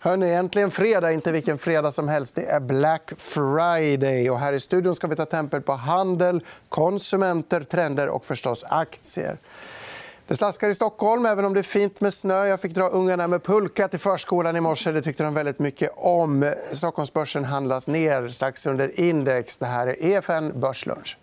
[0.00, 1.12] Hörrni, äntligen fredag.
[1.12, 2.34] Inte vilken fredag som helst.
[2.36, 4.30] Det är Black Friday.
[4.30, 9.38] Och här i studion ska vi ta tempel på handel, konsumenter, trender och förstås aktier.
[10.26, 12.46] Det slaskar i Stockholm, även om det är fint med snö.
[12.46, 14.92] Jag fick dra ungarna med pulka till förskolan i morse.
[14.92, 16.52] Det tyckte de väldigt mycket om.
[16.72, 19.56] Stockholmsbörsen handlas ner strax under index.
[19.56, 21.16] Det här är EFN Börslunch.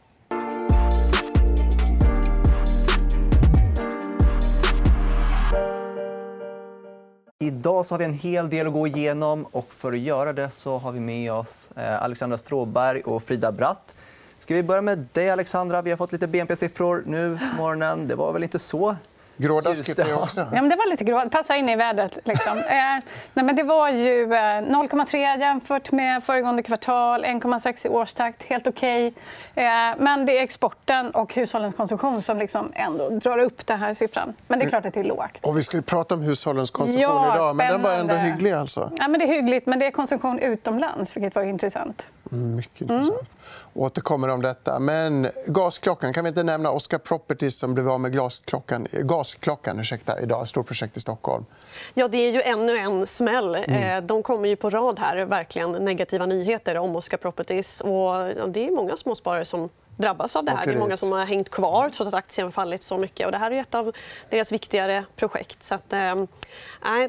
[7.44, 9.46] Idag så har vi en hel del att gå igenom.
[9.52, 13.52] och För att göra det så har vi med oss eh, Alexandra Stråberg och Frida
[13.52, 13.94] Bratt.
[14.40, 15.82] Ska vi börja med dig, Alexandra?
[15.82, 18.08] Vi har fått lite BNP-siffror nu på morgonen.
[18.08, 18.95] Det var väl inte så
[19.38, 20.40] Grådaskigt är också.
[20.40, 21.30] Ja, men det var lite grå.
[21.30, 22.18] passar in i vädret.
[22.24, 22.58] Liksom.
[22.74, 23.00] Eh,
[23.34, 28.44] nej, men det var ju 0,3 eh, jämfört med föregående kvartal, 1,6 i årstakt.
[28.44, 29.08] Helt okej.
[29.08, 29.66] Okay.
[29.66, 33.94] Eh, men det är exporten och hushållens konsumtion som liksom ändå drar upp den här
[33.94, 34.34] siffran.
[34.48, 35.40] Men det är klart att det är lågt.
[35.41, 37.55] Och vi ska ju prata om hushållens konsumtion ja, idag.
[37.55, 38.52] Men den var ändå hygglig.
[38.52, 38.91] Alltså.
[38.98, 42.08] Ja, men det är hyggligt, men det är konsumtion utomlands, vilket var intressant.
[42.34, 43.09] Mycket intressant.
[43.09, 43.26] Mm
[43.73, 44.79] återkommer om detta.
[44.79, 50.21] Men gasklockan, kan vi inte nämna Oscar Properties som blev av med glasklockan, gasklockan ursäkta,
[50.21, 50.43] idag.
[50.43, 51.45] Ett stort projekt i Stockholm.
[51.93, 53.55] Ja, det är ju ännu en smäll.
[53.55, 53.98] Mm.
[53.98, 57.81] Eh, de kommer ju på rad här, verkligen negativa nyheter om Oscar Properties.
[57.81, 58.13] Och
[58.49, 60.66] det är många småsparare som drabbas av det här.
[60.66, 63.26] Det är många som har hängt kvar trots att aktien fallit så mycket.
[63.26, 63.91] Och det här är ett av
[64.30, 65.63] deras viktigare projekt.
[65.63, 66.16] Så att, eh,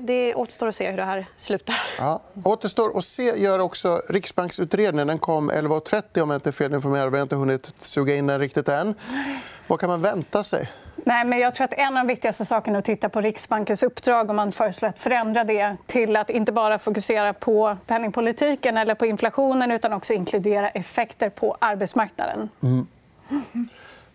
[0.00, 1.76] det återstår att se hur det här slutar.
[1.98, 5.06] Ja, återstår att se gör också Riksbanksutredningen.
[5.06, 7.10] Den kom 11.30 om jag inte är felinformerad.
[7.12, 8.94] Vi har inte hunnit suga in den riktigt än.
[9.66, 10.70] Vad kan man vänta sig?
[11.06, 14.30] Nej, men jag tror att en av de viktigaste sakerna att titta på Riksbankens uppdrag
[14.30, 19.06] om man föreslår att förändra det till att inte bara fokusera på penningpolitiken eller på
[19.06, 22.48] inflationen utan också inkludera effekter på arbetsmarknaden.
[22.62, 22.86] Mm.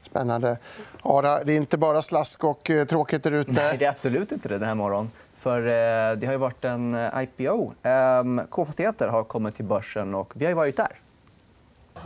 [0.01, 0.57] Spännande.
[1.01, 3.51] Ara, det är inte bara slask och eh, tråkigt där ute.
[3.51, 5.11] Nej, det är absolut inte det den här morgonen.
[5.37, 7.73] För eh, det har ju varit en eh, IPO.
[7.83, 10.99] Ehm, K-fastigheter har kommit till börsen och vi har varit där.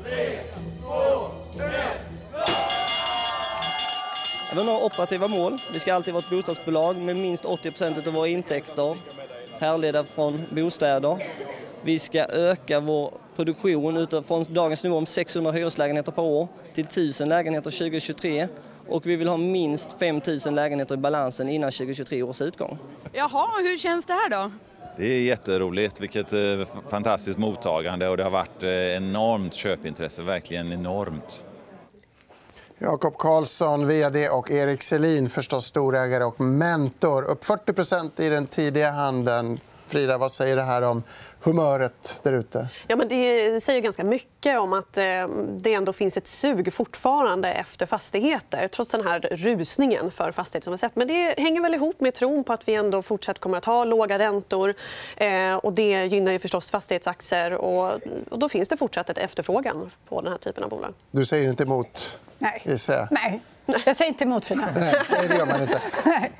[0.03, 0.39] Tre,
[0.81, 1.29] två,
[4.55, 5.57] Vi har operativa mål.
[5.73, 8.97] Vi ska alltid vara ett bostadsbolag med minst 80% av våra intäkter
[9.59, 11.23] härledda från bostäder.
[11.81, 17.29] Vi ska öka vår produktion utifrån dagens nivå om 600 hyreslägenheter per år till 1000
[17.29, 18.47] lägenheter 2023
[18.87, 22.77] och vi vill ha minst 5 000 lägenheter i balansen innan 2023 års utgång.
[23.13, 24.51] Jaha, hur känns det här då?
[24.97, 26.01] Det är jätteroligt.
[26.01, 26.39] Vilket eh,
[26.89, 28.09] fantastiskt mottagande.
[28.09, 30.21] och Det har varit eh, enormt köpintresse.
[30.21, 31.45] Verkligen enormt.
[32.83, 37.23] Jakob Karlsson, vd och Erik Selin, förstås storägare och mentor.
[37.23, 39.59] Upp 40% i den tidiga handeln.
[39.87, 41.03] Frida, vad säger det här om
[41.41, 42.67] humöret där ute?
[42.87, 45.03] Ja, men det säger ganska mycket om att eh,
[45.49, 50.63] det ändå finns ett sug fortfarande efter fastigheter trots den här rusningen för fastigheter.
[50.63, 50.95] som vi sett.
[50.95, 53.83] Men det hänger väl ihop med tron på att vi ändå fortsatt kommer att ha
[53.83, 54.73] låga räntor.
[55.17, 57.53] Eh, och det gynnar ju förstås fastighetsaktier.
[57.53, 57.93] Och,
[58.29, 60.93] och då finns det fortsatt ett efterfrågan på den här typen av bolag.
[61.11, 62.61] Du säger inte emot, Nej.
[63.11, 63.41] Nej.
[63.85, 64.69] Jag säger inte emot, Frida.
[64.75, 64.95] Nej,
[65.29, 65.81] det gör man inte.
[66.05, 66.31] Nej.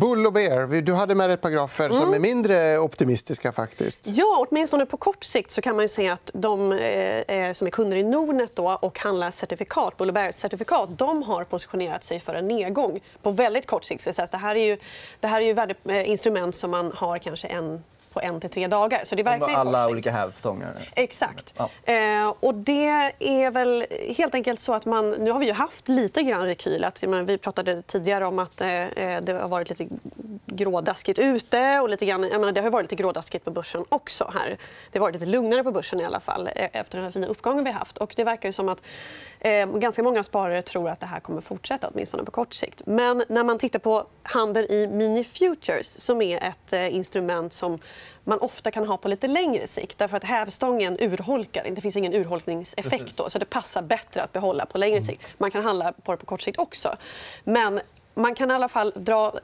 [0.00, 0.82] Bull och bear.
[0.82, 2.14] Du hade med ett par grafer som mm.
[2.14, 3.52] är mindre optimistiska.
[3.52, 4.06] faktiskt.
[4.06, 6.78] Ja, åtminstone på kort sikt så kan man säga att de eh,
[7.18, 11.44] eh, som är kunder i Nordnet då, och handlar certifikat, Bull och bear-certifikat de har
[11.44, 14.04] positionerat sig för en nedgång på väldigt kort sikt.
[14.30, 14.78] Det här är ju,
[15.20, 17.82] det här är ju eh, instrument som man har kanske en
[18.14, 19.00] på en till tre dagar.
[19.04, 20.74] Så det är verkligen Alla olika hävstångar?
[20.96, 21.54] Exakt.
[21.56, 21.92] Ja.
[21.92, 23.86] Eh, och det är väl
[24.16, 25.10] helt enkelt så att man...
[25.10, 26.84] Nu har vi ju haft lite grann rekyl.
[26.84, 28.66] Att, men, vi pratade tidigare om att eh,
[29.22, 29.88] det har varit lite
[30.46, 31.80] grådaskigt ute.
[31.80, 34.30] Och lite grann, menar, det har varit lite grådaskigt på börsen också.
[34.34, 34.56] här.
[34.90, 37.64] Det har varit lite lugnare på börsen i alla fall eh, efter den fina uppgången
[37.64, 37.98] vi haft.
[37.98, 39.33] Och det verkar som att eh,
[39.80, 42.82] ganska många sparare tror att det här kommer fortsätta, åtminstone på kort sikt.
[42.86, 47.78] Men när man tittar på handel i mini futures som är ett eh, instrument som
[48.24, 49.98] man ofta kan ha på lite längre sikt.
[49.98, 51.66] Därför att hävstången urholkar.
[51.70, 53.18] Det finns ingen urholkningseffekt.
[53.18, 55.22] Då, så det passar bättre att behålla på längre sikt.
[55.38, 56.96] Man kan handla på det på kort sikt också.
[57.44, 57.80] Men
[58.14, 59.34] man kan i alla fall dra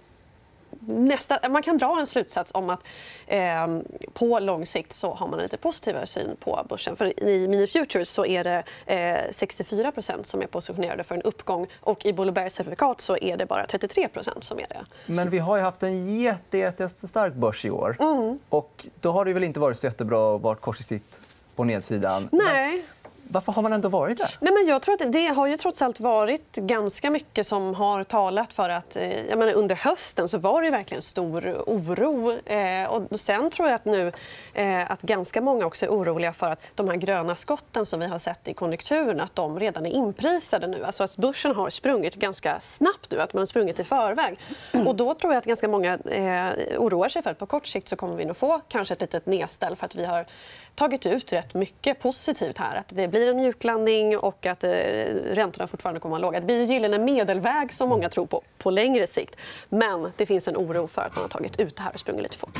[0.81, 2.87] nästa, man kan dra en slutsats om att
[3.27, 3.79] eh,
[4.13, 6.97] på lång sikt så har man en lite positivare syn på börsen.
[6.97, 8.97] För I Mini Futures så är det eh,
[9.31, 11.67] 64% som är positionerade för en uppgång.
[11.81, 14.87] och I Bull certifikat så är det bara 33% som är det.
[15.07, 17.97] Men vi har ju haft en jätte, jättestark börs i år.
[18.01, 18.39] Mm.
[18.49, 21.21] Och då har det väl inte varit så jättebra att vara kortsiktigt
[21.57, 22.29] på nedsidan.
[22.33, 22.85] Nej.
[23.33, 24.37] Varför har man ändå varit där?
[24.41, 28.05] Nej, men jag tror att det har ju trots allt varit ganska mycket som har
[28.05, 28.97] talat för att...
[28.97, 32.33] Eh, jag menar, under hösten så var det verkligen stor oro.
[32.47, 34.13] Eh, och sen tror jag att nu
[34.55, 38.07] eh, att ganska många också är oroliga för att de här gröna skotten som vi
[38.07, 40.85] har sett i konjunkturen att de redan är inprisade nu.
[40.85, 44.39] Alltså att börsen har sprungit ganska snabbt nu, att man har sprungit i förväg.
[44.87, 47.89] Och då tror jag att ganska många eh, oroar sig för att på kort sikt
[47.89, 50.27] så kommer vi nog få kanske ett litet nedställ för att vi har
[50.75, 52.77] tagit ut rätt mycket positivt här.
[52.77, 56.41] Att det blir en mjuklandning och att eh, räntorna fortfarande kommer att vara låga.
[56.41, 59.37] Det blir en gyllene medelväg som många tror på på längre sikt.
[59.69, 62.23] Men det finns en oro för att man har tagit ut det här och sprungit
[62.23, 62.59] lite fort.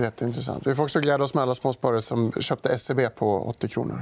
[0.00, 0.66] Jätteintressant.
[0.66, 4.00] Vi får också glädja oss med alla småsparare som köpte SEB på 80 kronor.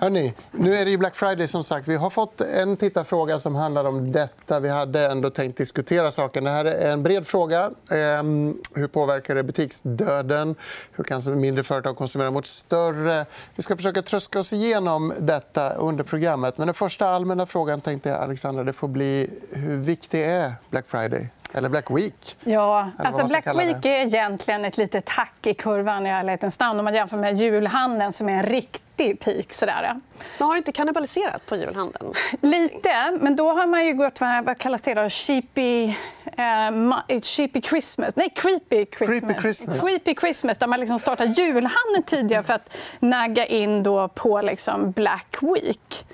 [0.00, 1.46] Hörrni, nu är det ju Black Friday.
[1.46, 1.88] som sagt.
[1.88, 4.60] Vi har fått en tittarfråga som handlar om detta.
[4.60, 6.44] Vi hade ändå tänkt diskutera saken.
[6.44, 7.70] Det här är en bred fråga.
[7.90, 10.54] Ehm, hur påverkar det butiksdöden?
[10.92, 13.26] Hur kan mindre företag konsumera mot större?
[13.54, 16.58] Vi ska försöka tröska oss igenom detta under programmet.
[16.58, 20.84] Men den första allmänna frågan tänkte jag, Alexandra, det får bli hur viktig är Black
[20.88, 21.28] Friday?
[21.52, 22.38] Eller Black Week.
[22.44, 26.84] Ja, alltså Black Week är egentligen ett litet hack i kurvan i ärlighetens namn om
[26.84, 29.52] man jämför med julhandeln som är en riktig peak.
[29.52, 30.00] Sådär.
[30.38, 32.12] Men har det inte kannibaliserat på julhandeln?
[32.40, 35.08] Lite, men då har man ju gått vad kallas det då?
[35.08, 38.16] Cheapy, uh, cheapy Christmas.
[38.16, 39.20] Nej, creepy Christmas.
[39.20, 39.80] Creepy Christmas.
[39.80, 44.90] Creepy Christmas där man liksom startar julhandeln tidigare för att nagga in då på liksom
[44.90, 46.04] Black Week.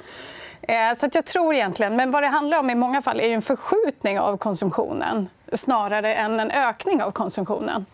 [0.62, 3.42] Eh, så jag tror egentligen, men vad det handlar om i många fall är en
[3.42, 7.86] förskjutning av konsumtionen snarare än en ökning av konsumtionen.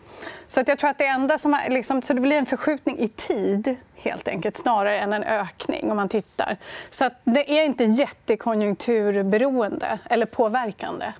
[0.47, 2.99] Så att jag tror att det enda som har, liksom, så det blir en förskjutning
[2.99, 5.91] i tid helt enkelt, snarare än en ökning.
[5.91, 6.57] om man tittar.
[6.89, 11.13] Så att det är inte jättekonjunkturberoende eller påverkande.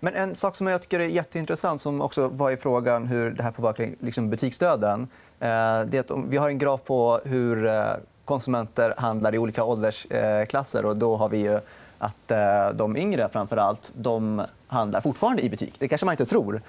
[0.00, 3.42] Men en sak som jag tycker är jätteintressant, som också var i frågan hur det
[3.42, 5.08] här påverkar liksom butiksdöden.
[5.40, 5.48] Eh,
[5.86, 7.84] det är att vi har en graf på hur eh,
[8.24, 10.84] konsumenter handlar i olika åldersklasser.
[10.84, 11.60] Och då har vi ju
[11.98, 15.74] att eh, de yngre framför allt, de handlar fortfarande i butik.
[15.78, 16.60] Det kanske man inte tror.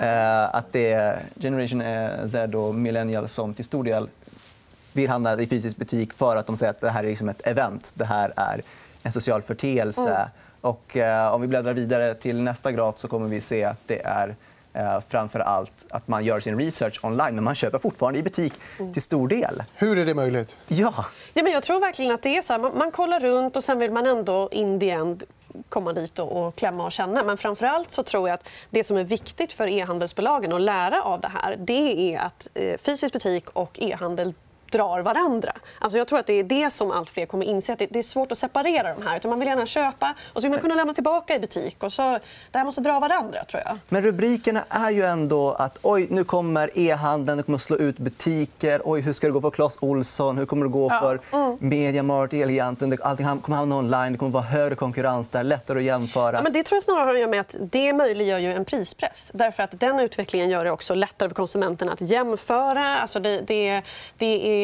[0.00, 4.08] Eh, att det är Generation eh, Z och millennials som till stor del
[4.92, 7.46] vill handla i fysisk butik för att de säger att det här är liksom ett
[7.46, 7.92] event.
[7.94, 8.62] Det här är
[9.02, 10.10] en social förteelse.
[10.10, 10.28] Mm.
[10.60, 10.96] Och,
[11.32, 14.36] om vi bläddrar vidare till nästa graf så kommer vi se att det är
[14.74, 18.52] Eh, framför allt att man gör sin research online, men man köper fortfarande i butik
[18.92, 19.62] till stor del.
[19.74, 20.56] Hur är det möjligt?
[20.68, 20.94] Ja.
[21.34, 22.52] ja men jag tror verkligen att det är så.
[22.52, 22.60] Här.
[22.60, 25.24] Man, man kollar runt och sen vill man ändå in the end
[25.68, 27.22] komma dit och, klämma och känna.
[27.22, 31.02] Men framför allt så tror jag att det som är viktigt för e-handelsbolagen att lära
[31.02, 34.34] av det här det är att eh, fysisk butik och e-handel
[34.74, 35.52] drar varandra.
[35.78, 37.72] Alltså jag tror att det är det som allt fler kommer inse.
[37.72, 39.28] Att det är svårt att separera de här.
[39.28, 41.76] Man vill gärna köpa och så vill man kunna lämna tillbaka i butik.
[41.82, 42.18] Och så,
[42.50, 43.44] det här måste dra varandra.
[43.44, 43.78] tror jag.
[43.88, 48.80] Men rubrikerna är ju ändå att oj, nu kommer e-handeln, kommer att slå ut butiker.
[48.84, 50.38] Oj, hur ska det gå för Clas Olsson?
[50.38, 51.38] Hur kommer det gå för ja.
[51.38, 51.58] mm.
[51.60, 52.98] Mediamart, Elgiganten?
[53.02, 54.12] Allting kommer hamna online.
[54.12, 56.36] Det kommer att vara högre konkurrens där, lättare att jämföra.
[56.36, 58.64] Ja, men det tror jag snarare har att göra med att det möjliggör ju en
[58.64, 59.30] prispress.
[59.34, 62.98] Därför att Den utvecklingen gör det också lättare för konsumenterna att jämföra.
[62.98, 63.82] Alltså det, det,
[64.18, 64.63] det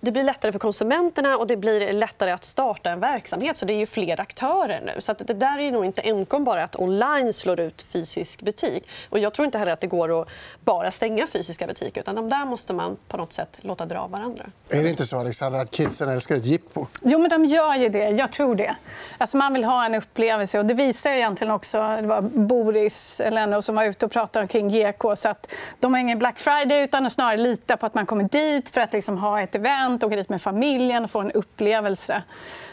[0.00, 3.56] det blir lättare för konsumenterna och det blir lättare att starta en verksamhet.
[3.56, 5.00] Så Det är ju fler aktörer nu.
[5.00, 8.88] Så det där är nog inte enkom bara att online slår ut fysisk butik.
[9.10, 10.28] Och jag tror inte heller att det går att
[10.64, 12.00] bara stänga fysiska butiker.
[12.00, 14.46] Utan de där måste man på något sätt låta dra varandra.
[14.70, 16.86] Är det inte så Alexandra, att kidsen älskar ett jippo?
[17.02, 18.08] Jo, men de gör ju det.
[18.08, 18.76] Jag tror det.
[19.18, 20.58] Alltså, man vill ha en upplevelse.
[20.58, 24.68] Och det visar egentligen också det var Boris Leno som var ute och pratade kring
[24.68, 25.16] GK.
[25.16, 28.70] Så att de har ingen Black Friday utan snarare litar på att man kommer dit
[28.70, 32.22] för att liksom ha ett event, åka dit med familjen och få en upplevelse.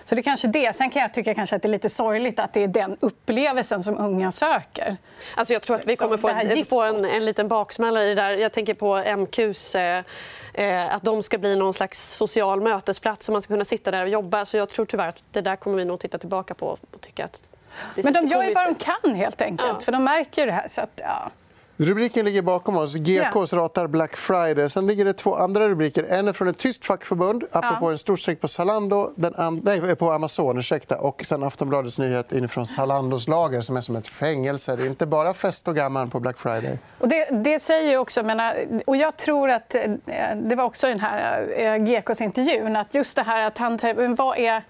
[0.04, 0.76] Så det är kanske det.
[0.76, 3.84] Sen kan jag tycka kanske att det är lite sorgligt att det är den upplevelsen
[3.84, 4.98] som unga söker.
[5.36, 8.42] Alltså jag tror att vi kommer få, få en, en liten baksmälla i det där.
[8.42, 9.76] Jag tänker på MQs...
[9.76, 10.04] Eh,
[10.54, 14.04] eh, att de ska bli någon slags social mötesplats och man ska kunna sitta där
[14.04, 14.46] och jobba.
[14.46, 17.26] Så jag tror tyvärr att det där kommer vi nog titta tillbaka på och tycka
[17.26, 17.44] att
[17.96, 19.70] Men de gör ju vad de kan, helt enkelt.
[19.74, 19.80] Ja.
[19.80, 20.68] För de märker det här.
[20.68, 21.32] Så att, ja.
[21.80, 22.96] Rubriken ligger bakom oss.
[22.96, 24.70] GKs ratar Black Friday.
[24.70, 26.04] Sen ligger det två andra rubriker.
[26.10, 27.92] En är från ett tyst fackförbund, apropå ja.
[27.92, 29.64] en storstrejk på, Zalando, den and...
[29.64, 30.58] Nej, på Amazon.
[30.58, 30.98] Ursäkta.
[30.98, 34.76] Och sen Aftonbladets nyhet inifrån Zalandos lager som är som ett fängelse.
[34.76, 36.80] Det är inte bara fest och gammal på Black Friday.
[37.00, 38.24] Och det, det säger också...
[38.24, 38.56] Menar,
[38.86, 39.76] och jag tror att...
[39.76, 39.82] Eh,
[40.36, 42.76] det var också i den här eh, GKs intervjun.
[42.76, 43.80] Att just det här att han...
[44.18, 44.64] Vad är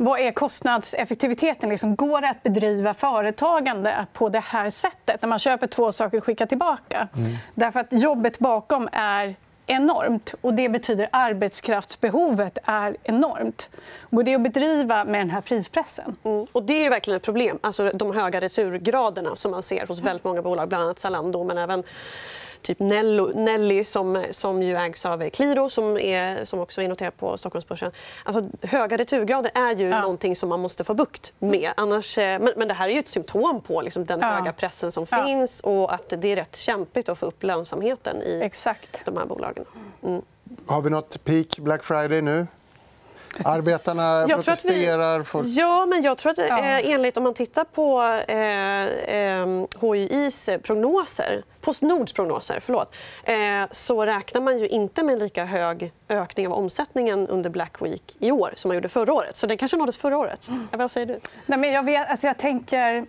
[0.00, 1.68] vad är kostnadseffektiviteten?
[1.68, 5.22] Liksom, går det att bedriva företagande på det här sättet?
[5.22, 7.08] När man köper två saker och skickar tillbaka.
[7.16, 7.30] Mm.
[7.54, 9.36] Därför att jobbet bakom är
[9.66, 10.34] enormt.
[10.40, 13.68] och Det betyder att arbetskraftsbehovet är enormt.
[14.10, 16.16] Går det att bedriva med den här prispressen?
[16.24, 16.46] Mm.
[16.52, 17.58] Och det är verkligen ett problem.
[17.60, 21.58] Alltså, de höga returgraderna som man ser hos väldigt många bolag, bland annat Zalando men
[21.58, 21.84] även
[22.62, 27.16] typ Nello, Nelly som, som ju ägs av Qliro som, är, som också är noterat
[27.16, 27.92] på Stockholmsbörsen.
[28.24, 30.00] Alltså, höga returgrader är ju ja.
[30.00, 31.70] någonting som man måste få bukt med.
[31.76, 34.26] Annars, eh, men, men det här är ju ett symptom på liksom, den ja.
[34.26, 35.26] höga pressen som ja.
[35.26, 39.02] finns och att det är rätt kämpigt att få upp lönsamheten i Exakt.
[39.04, 39.64] de här bolagen.
[40.02, 40.22] Mm.
[40.66, 42.46] Har vi nåt peak Black Friday nu?
[43.44, 45.42] Arbetarna jag protesterar.
[45.42, 45.54] Vi...
[45.54, 46.58] Ja, men jag tror att ja.
[46.58, 48.84] eh, enligt om man tittar på eh,
[49.16, 49.46] eh,
[49.80, 53.36] HIIs prognoser, Postnords prognoser, förlåt, eh,
[53.70, 58.30] så räknar man ju inte med lika hög ökning av omsättningen under Black Week i
[58.30, 59.36] år som man gjorde förra året.
[59.36, 60.48] Så det kanske nåddes förra året.
[60.48, 60.68] Mm.
[60.72, 61.18] Vad säger du?
[61.46, 63.06] Nej, men jag, vet, alltså jag tänker...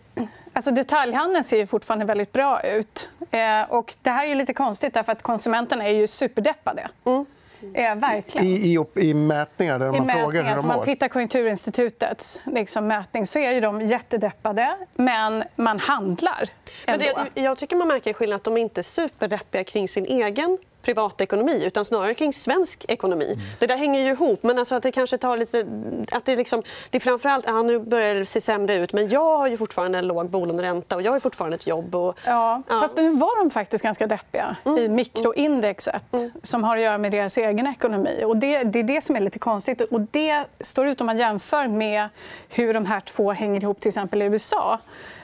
[0.54, 3.10] Alltså detaljhandeln ser fortfarande väldigt bra ut.
[3.32, 6.90] Eh, och det här är lite konstigt, därför att konsumenterna är ju superdeppade.
[7.06, 7.26] Mm.
[7.74, 8.48] Ja, verkligen.
[8.48, 10.24] I, i, I mätningar där I man mätningar.
[10.24, 10.68] frågar hur de mår?
[10.68, 16.50] man tittar Konjunkturinstitutets liksom, mätning så är ju de jättedeppade, men man handlar
[16.86, 17.06] ändå.
[17.16, 20.58] Men det, jag tycker man märker skillnad att de inte är superdeppiga kring sin egen
[20.82, 23.26] privatekonomi utan snarare kring svensk ekonomi.
[23.26, 23.40] Mm.
[23.60, 24.44] Det där hänger ju ihop.
[24.44, 25.66] Men alltså att det kanske tar lite...
[26.12, 29.38] Att det, liksom, det är framförallt ja, nu börjar det se sämre ut men jag
[29.38, 31.96] har ju fortfarande en låg bolåneränta och jag har fortfarande ett jobb.
[31.96, 32.82] Och, ja, ja.
[32.82, 34.78] Fast nu var de faktiskt ganska deppiga mm.
[34.78, 36.32] i mikroindexet mm.
[36.42, 38.24] som har att göra med deras egen ekonomi.
[38.26, 39.82] Och det, det är det som är lite konstigt.
[39.82, 42.10] Och det står ut om man jämför med
[42.50, 44.80] hur de här två hänger ihop till exempel i USA.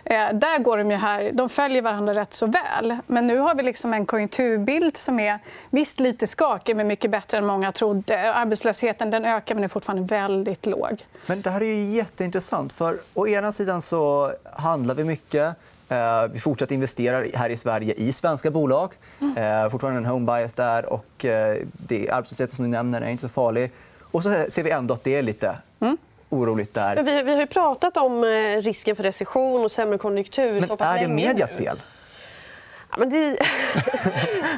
[0.05, 2.97] Eh, där går de, ju här, de följer varandra rätt så väl.
[3.07, 7.37] Men nu har vi liksom en konjunkturbild som är visst lite skakig men mycket bättre
[7.37, 8.33] än många trodde.
[8.33, 11.05] Arbetslösheten den ökar men är fortfarande väldigt låg.
[11.25, 12.73] Men det här är ju jätteintressant.
[12.73, 15.55] för Å ena sidan så handlar vi mycket.
[15.89, 18.93] Eh, vi fortsätter investera här i Sverige i svenska bolag.
[19.21, 19.37] Mm.
[19.37, 20.93] Eh, fortfarande en home bias där.
[20.93, 21.25] Och
[21.71, 23.71] det arbetslösheten som du nämner är inte så farlig.
[24.01, 25.97] Och så ser vi ändå att det är lite mm
[26.39, 27.03] oroligt där.
[27.03, 30.53] Vi, vi har ju pratat om eh, risken för recession och sämre konjunktur.
[30.53, 31.81] Men så är det medias fel?
[32.91, 33.17] Ja, men det...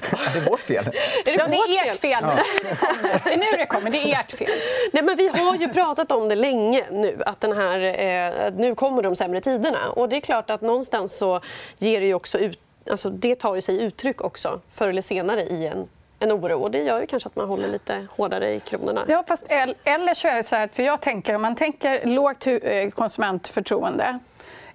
[0.09, 0.87] är det vårt fel?
[0.87, 0.91] Är
[1.25, 2.19] det, ja, det är ert fel.
[2.21, 2.39] Ja.
[3.23, 3.89] Det är nu det kommer.
[3.89, 4.49] Det är ert fel.
[4.93, 7.23] Nej, men vi har ju pratat om det länge nu.
[7.25, 9.89] Att den här, eh, nu kommer de sämre tiderna.
[9.89, 11.41] Och det är klart att någonstans så
[11.77, 12.59] ger det ju också ut
[12.91, 15.87] Alltså, det tar ju sig uttryck också förr eller senare i en
[16.19, 16.63] en oro.
[16.63, 19.05] Och det gör ju kanske att man håller lite hårdare i kronorna.
[19.07, 19.51] Ja, fast
[19.83, 24.19] eller så är det så här, för jag tänker, om man tänker lågt eh, konsumentförtroende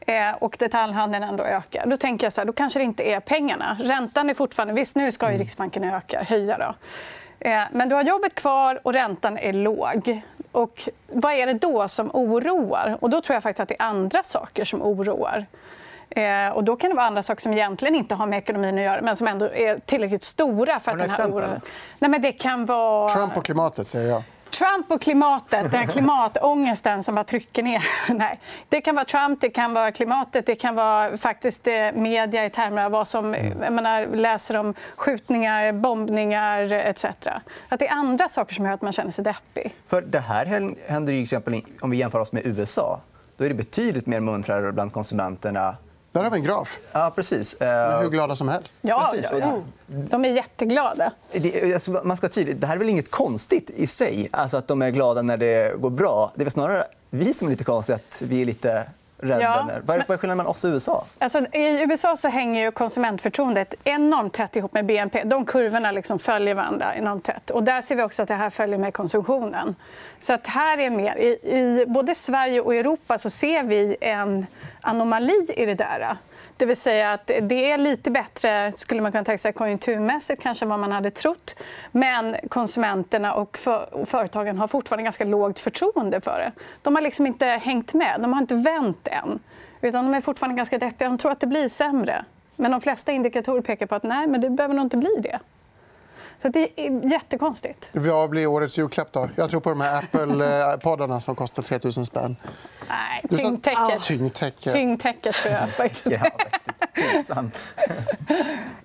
[0.00, 1.86] eh, och detaljhandeln ändå ökar.
[1.86, 3.76] Då tänker jag så här, då kanske det inte är pengarna.
[3.80, 4.74] Räntan är fortfarande...
[4.74, 5.38] Visst, nu ska ju mm.
[5.38, 6.58] Riksbanken öka, höja.
[6.58, 6.74] Då.
[7.48, 10.22] Eh, men du har jobbet kvar och räntan är låg.
[10.52, 12.98] Och vad är det då som oroar?
[13.00, 15.46] Och då tror jag faktiskt att det är andra saker som oroar.
[16.16, 18.84] Eh, och då kan det vara andra saker som egentligen inte har med ekonomin att
[18.84, 20.80] göra men som ändå är tillräckligt stora.
[20.80, 21.60] för att den här oron...
[21.98, 23.08] Nej, men Det kan vara...
[23.08, 24.22] Trump och klimatet, säger jag.
[24.52, 27.84] Trump och klimatet, den klimatångesten som bara trycker ner.
[28.14, 28.40] Nej.
[28.68, 32.50] Det kan vara Trump, det kan vara klimatet, det kan vara faktiskt eh, media i
[32.50, 33.62] termer av vad som mm.
[33.62, 37.04] jag menar, läser om skjutningar, bombningar etc.
[37.68, 39.74] Att det är andra saker som gör att man känner sig deppig.
[39.86, 43.00] För det här händer ju exempel om vi jämför oss med USA.
[43.36, 45.76] Då är det betydligt mer muntrare bland konsumenterna
[46.12, 46.78] där har vi en graf.
[46.92, 47.60] Ja, precis.
[47.60, 48.76] Med hur glada som helst.
[48.80, 49.30] Ja, precis.
[49.40, 49.62] ja.
[49.86, 51.12] De är jätteglada.
[51.32, 54.68] Det, alltså, man ska tydligt, det här är väl inget konstigt i sig, alltså att
[54.68, 56.32] de är glada när det går bra.
[56.34, 58.86] Det är snarare vi som är lite konstiga, att vi är lite
[59.22, 59.42] rädda.
[59.42, 59.68] Ja.
[59.84, 61.04] Vad är skillnaden mellan oss och USA?
[61.18, 65.22] Alltså, I USA så hänger ju konsumentförtroendet enormt tätt ihop med BNP.
[65.24, 67.50] De kurvorna liksom följer varandra enormt tätt.
[67.50, 69.74] Och där ser vi också att det här följer med konsumtionen.
[70.18, 71.16] Så att här är mer...
[71.16, 74.46] I, I både Sverige och Europa så ser vi en
[74.80, 76.16] anomali i det där.
[76.56, 80.66] Det vill säga att det är lite bättre skulle man kunna tänka sig, konjunkturmässigt kanske
[80.66, 81.56] vad man hade trott.
[81.92, 83.58] Men konsumenterna och
[84.06, 86.52] företagen har fortfarande ganska lågt förtroende för det.
[86.82, 88.20] De har liksom inte hängt med.
[88.20, 89.38] De har inte vänt än.
[89.80, 91.08] Utan de är fortfarande ganska deppiga.
[91.08, 92.24] De tror att det blir sämre.
[92.56, 95.38] Men de flesta indikatorer pekar på att nej, men det behöver nog inte bli det.
[96.38, 97.90] Så det är jättekonstigt.
[97.92, 99.12] Vad blir årets julklapp?
[99.12, 99.28] Då?
[99.36, 102.36] Jag tror på de här Apple-poddarna som kostar 3 000 spänn.
[102.88, 104.02] Nej, tyngdtäcket.
[104.02, 104.72] Tyngdtäcket.
[104.72, 105.68] Tyngdtäcket, tror jag.
[105.68, 106.06] Faktiskt.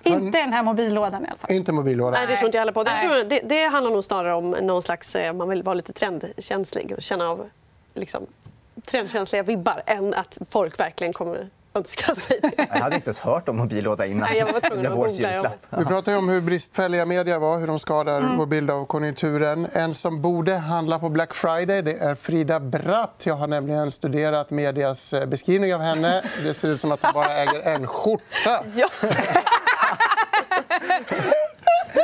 [0.04, 1.24] inte den här mobillådan.
[1.24, 1.52] i alla fall.
[1.52, 2.14] Inte mobillådan.
[2.14, 2.84] Nej, det tror inte jag heller på.
[2.84, 5.16] Det, det, det handlar nog snarare om någon slags...
[5.16, 7.50] Eh, man vill vara lite trendkänslig och känna av
[7.94, 8.26] liksom,
[8.86, 12.68] trendkänsliga vibbar än att folk verkligen kommer önska sig det.
[12.70, 14.30] Jag hade inte ens hört om mobilåda innan.
[14.30, 14.92] Nej, jag var tvungen
[15.46, 18.38] att Vi pratade om hur bristfälliga media var, hur de skadar mm.
[18.38, 19.68] vår bild av konjunkturen.
[19.74, 23.24] En som borde handla på Black Friday det är Frida Bratt.
[23.26, 26.24] Jag har nämligen studerat medias eh, beskrivning av henne.
[26.44, 28.64] Det ser ut som att hon bara äger en skjorta.
[28.76, 28.90] Ja.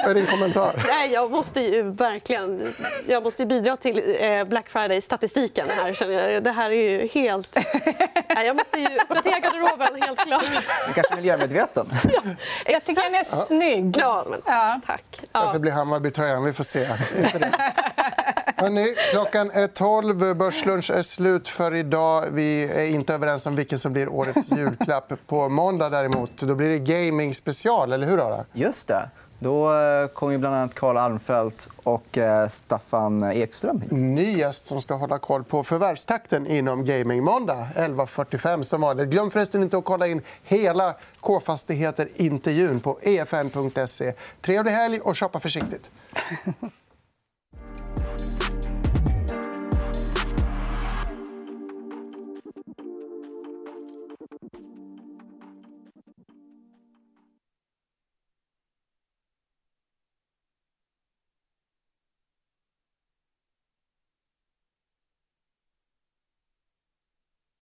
[0.03, 0.83] Vad är din kommentar?
[0.87, 2.73] Nej, jag måste ju verkligen
[3.07, 5.67] jag måste ju bidra till eh, Black Friday-statistiken.
[5.69, 5.93] här.
[5.93, 6.43] Känner jag.
[6.43, 7.55] Det här är ju helt...
[8.35, 10.45] Nej, jag måste ju uppdatera garderoben, helt klart.
[10.87, 11.85] Du kanske är miljömedveten?
[12.65, 13.97] Jag tycker den är snygg.
[13.99, 14.79] Ja, men, Ja.
[14.87, 15.03] tack.
[15.11, 15.17] Ja.
[15.31, 15.39] Ja.
[15.39, 16.43] Alltså blir Hammarby-tröjan.
[16.43, 16.85] Vi får se.
[18.57, 20.35] Hörrni, klockan är 12.
[20.35, 22.25] Börslunch är slut för idag.
[22.31, 25.13] Vi är inte överens om vilken som blir årets julklapp.
[25.27, 27.93] På måndag däremot då blir det gaming-special.
[27.93, 28.45] Eller hur, Ara?
[28.53, 29.09] Just det.
[29.43, 33.91] Då eh, kommer ju bland annat Karl Almfelt och eh, Staffan Ekström hit.
[33.91, 37.23] ny gäst som ska hålla koll på förvärvstakten inom gaming.
[37.23, 39.09] Måndag 11.45 som vanligt.
[39.09, 44.13] Glöm förresten inte att kolla in hela K-fastigheter-intervjun på efn.se.
[44.41, 45.91] Trevlig helg och shoppa försiktigt.